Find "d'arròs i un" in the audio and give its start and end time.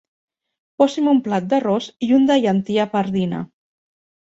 1.51-2.27